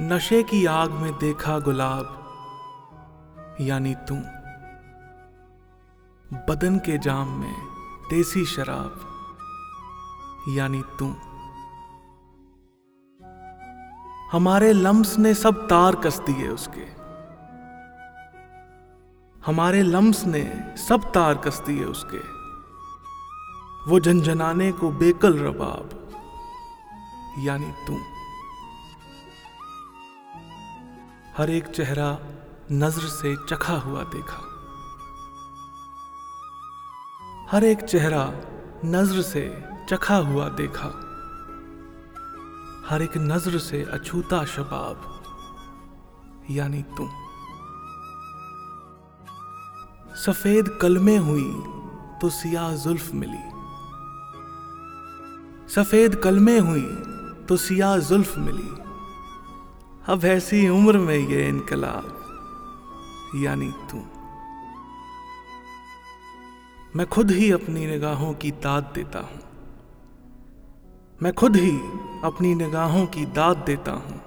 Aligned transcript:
नशे 0.00 0.42
की 0.42 0.66
आग 0.66 0.90
में 0.90 1.18
देखा 1.18 1.58
गुलाब। 1.58 2.22
यानी 3.60 3.94
तू। 3.94 4.14
बदन 6.36 6.78
के 6.78 6.98
जाम 6.98 7.28
में 7.28 7.54
देसी 8.10 8.44
शराब। 8.44 9.00
यानी 10.48 10.82
तू। 10.82 11.14
हमारे 14.32 14.72
लम्स 14.72 15.18
ने 15.18 15.34
सब 15.34 15.66
तार 15.66 15.96
कस 15.96 16.20
दिए 16.20 16.48
उसके। 16.48 16.96
हमारे 19.46 19.82
लम्स 19.82 20.24
ने 20.24 20.74
सब 20.76 21.12
तार 21.12 21.34
कस 21.34 21.60
दिए 21.66 21.84
उसके। 21.84 22.36
वो 23.90 24.00
झंझनाने 24.00 24.72
को 24.72 24.90
बेकल 24.90 25.38
रबाब। 25.38 26.10
यानी 27.38 27.72
तू। 27.86 27.98
हर 31.36 31.50
एक 31.50 31.66
चेहरा 31.66 32.10
नज़र 32.72 33.08
से 33.08 33.34
चखा 33.48 33.72
हुआ 33.78 34.02
देखा। 34.04 34.38
हर 37.50 37.64
एक 37.64 37.80
चेहरा 37.82 38.22
नज़र 38.84 39.20
से 39.22 39.42
चखा 39.90 40.16
हुआ 40.28 40.48
देखा। 40.60 40.88
हर 42.88 43.02
एक 43.02 43.16
नज़र 43.18 43.58
से 43.58 43.82
अछूता 43.94 44.44
शबाब, 44.44 45.02
यानी 46.50 46.82
तू 46.96 47.08
सफ़ेद 50.24 50.68
कलमे 50.82 51.16
हुई 51.18 51.50
तो 52.20 52.30
सिया 52.30 52.70
जुल्फ 52.78 53.12
मिली। 53.14 53.44
सफ़ेद 55.74 56.20
कलमे 56.24 56.58
हुई 56.60 56.86
तो 57.48 57.56
सिया 57.58 57.96
जुल्फ 58.08 58.36
मिली। 58.38 58.70
अब 60.08 60.24
ऐसी 60.24 60.68
उम्र 60.68 60.98
में 60.98 61.16
ये 61.16 61.48
इनकलाब, 61.48 62.04
यानी 63.36 63.70
तू। 63.90 63.98
मैं 66.96 67.06
खुद 67.06 67.30
ही 67.30 67.50
अपनी 67.52 67.86
निगाहों 67.86 68.34
की 68.34 68.50
दाद 68.50 68.92
देता 68.94 69.18
हूँ। 69.18 69.40
मैं 71.22 71.32
खुद 71.32 71.56
ही 71.56 71.70
अपनी 72.24 72.54
निगाहों 72.54 73.06
की 73.06 73.26
दाद 73.26 73.56
देता 73.56 73.92
हूँ। 73.92 74.20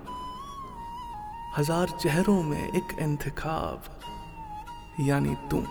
हज़ार 1.57 1.89
चेहरों 1.89 2.43
में 2.43 2.69
एक 2.69 2.99
इंतखाब, 2.99 3.83
यानी 4.99 5.35
तू। 5.51 5.63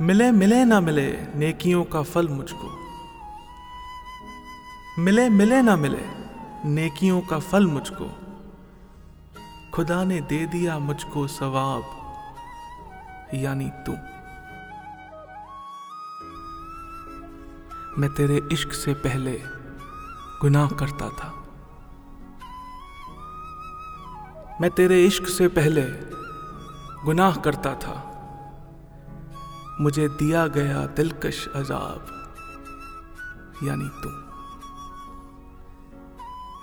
मिले 0.00 0.32
मिले 0.32 0.64
ना 0.64 0.80
मिले 0.80 1.10
नेकियों 1.34 1.84
का 1.84 2.02
फल 2.02 2.28
मुझको। 2.28 2.68
मिले 5.02 5.28
मिले 5.28 5.62
ना 5.62 5.76
मिले 5.76 6.25
नेकियों 6.66 7.20
का 7.20 7.38
फल 7.38 7.66
मुझको। 7.66 8.06
खुदा 9.74 10.04
ने 10.04 10.20
दे 10.20 10.46
दिया 10.46 10.78
मुझको 10.78 11.26
सवाब, 11.26 11.82
यानी 13.34 13.70
तू। 13.70 13.92
मैं 18.00 18.14
तेरे 18.16 18.48
इश्क 18.52 18.72
से 18.72 18.94
पहले 18.94 19.42
गुनाह 20.40 20.68
करता 20.70 21.08
था। 21.08 21.30
मैं 24.60 24.70
तेरे 24.70 25.04
इश्क 25.04 25.26
से 25.26 25.48
पहले 25.48 25.82
गुनाह 27.04 27.36
करता 27.36 27.74
था। 27.74 27.96
मुझे 29.80 30.08
दिया 30.08 30.46
गया 30.46 30.86
दिलकश 30.86 31.48
अजाब, 31.48 32.06
यानी 33.62 33.88
तू। 33.88 34.35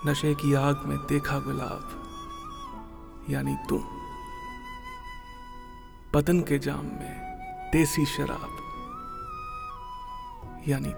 नशे 0.06 0.34
की 0.34 0.54
आग 0.54 0.82
में 0.86 0.98
देखा 0.98 1.38
गुलाब, 1.38 1.84
यानी 3.30 3.54
तू। 3.68 3.78
बदन 6.14 6.40
के 6.40 6.58
जाम 6.58 6.84
में 6.84 7.70
देसी 7.72 8.04
शराब, 8.06 8.52
यानी 10.68 10.92